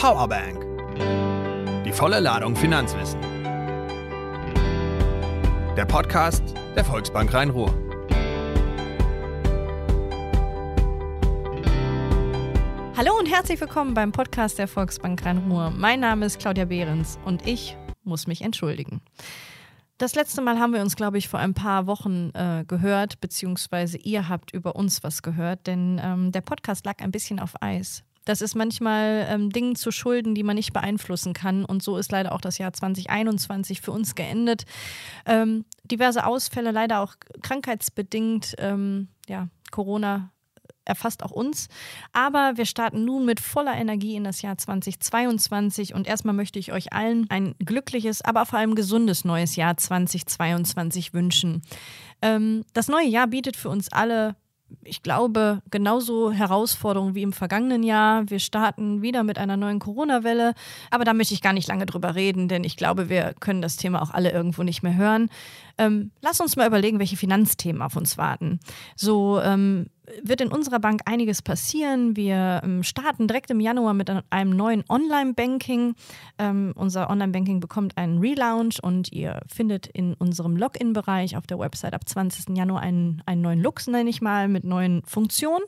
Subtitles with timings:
[0.00, 0.64] Powerbank.
[1.84, 3.20] Die volle Ladung Finanzwissen.
[5.76, 6.42] Der Podcast
[6.74, 7.68] der Volksbank Rhein-Ruhr.
[12.96, 15.68] Hallo und herzlich willkommen beim Podcast der Volksbank Rhein-Ruhr.
[15.68, 19.02] Mein Name ist Claudia Behrens und ich muss mich entschuldigen.
[19.98, 23.98] Das letzte Mal haben wir uns, glaube ich, vor ein paar Wochen äh, gehört, beziehungsweise
[23.98, 28.02] ihr habt über uns was gehört, denn ähm, der Podcast lag ein bisschen auf Eis.
[28.30, 31.64] Das ist manchmal ähm, Dingen zu schulden, die man nicht beeinflussen kann.
[31.64, 34.66] Und so ist leider auch das Jahr 2021 für uns geendet.
[35.26, 38.54] Ähm, diverse Ausfälle, leider auch krankheitsbedingt.
[38.58, 40.30] Ähm, ja, Corona
[40.84, 41.66] erfasst auch uns.
[42.12, 46.72] Aber wir starten nun mit voller Energie in das Jahr 2022 und erstmal möchte ich
[46.72, 51.62] euch allen ein glückliches, aber vor allem gesundes neues Jahr 2022 wünschen.
[52.22, 54.36] Ähm, das neue Jahr bietet für uns alle
[54.82, 58.28] ich glaube, genauso Herausforderungen wie im vergangenen Jahr.
[58.30, 60.54] Wir starten wieder mit einer neuen Corona-Welle.
[60.90, 63.76] Aber da möchte ich gar nicht lange drüber reden, denn ich glaube, wir können das
[63.76, 65.30] Thema auch alle irgendwo nicht mehr hören.
[65.78, 68.60] Ähm, lass uns mal überlegen, welche Finanzthemen auf uns warten.
[68.96, 69.86] So ähm,
[70.22, 72.16] wird in unserer Bank einiges passieren.
[72.16, 75.94] Wir ähm, starten direkt im Januar mit einem neuen Online-Banking.
[76.38, 81.94] Ähm, unser Online-Banking bekommt einen Relaunch und ihr findet in unserem Login-Bereich auf der Website
[81.94, 82.56] ab 20.
[82.56, 85.64] Januar einen, einen neuen Lux, nenne ich mal, mit neuen Funktionen.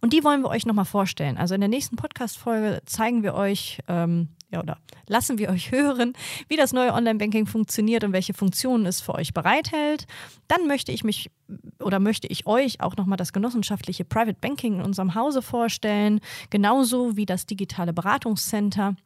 [0.00, 1.36] Und die wollen wir euch nochmal vorstellen.
[1.36, 6.12] Also in der nächsten Podcast-Folge zeigen wir euch, ähm, ja, oder lassen wir euch hören,
[6.48, 10.06] wie das neue Online-Banking funktioniert und welche Funktionen es für euch bereithält.
[10.48, 11.30] Dann möchte ich mich
[11.80, 17.16] oder möchte ich euch auch nochmal das genossenschaftliche Private Banking in unserem Hause vorstellen, genauso
[17.16, 18.96] wie das digitale Beratungscenter.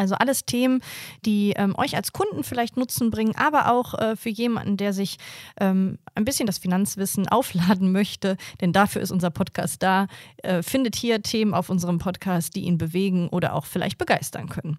[0.00, 0.80] Also alles Themen,
[1.26, 5.18] die ähm, euch als Kunden vielleicht Nutzen bringen, aber auch äh, für jemanden, der sich
[5.60, 10.06] ähm, ein bisschen das Finanzwissen aufladen möchte, denn dafür ist unser Podcast da,
[10.38, 14.78] äh, findet hier Themen auf unserem Podcast, die ihn bewegen oder auch vielleicht begeistern können.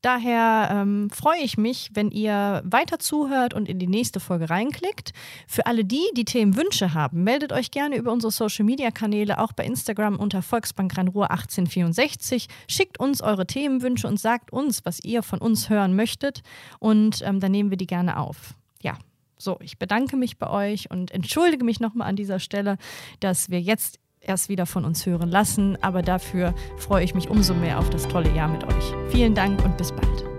[0.00, 5.12] Daher ähm, freue ich mich, wenn ihr weiter zuhört und in die nächste Folge reinklickt.
[5.46, 10.16] Für alle die, die Themenwünsche haben, meldet euch gerne über unsere Social-Media-Kanäle, auch bei Instagram
[10.16, 12.48] unter Volksbank Rhein-Ruhr 1864.
[12.68, 16.42] Schickt uns eure Themenwünsche und sagt uns, was ihr von uns hören möchtet
[16.78, 18.54] und ähm, dann nehmen wir die gerne auf.
[18.82, 18.96] Ja,
[19.38, 22.78] so, ich bedanke mich bei euch und entschuldige mich nochmal an dieser Stelle,
[23.20, 27.54] dass wir jetzt erst wieder von uns hören lassen, aber dafür freue ich mich umso
[27.54, 28.84] mehr auf das tolle Jahr mit euch.
[29.10, 30.31] Vielen Dank und bis bald.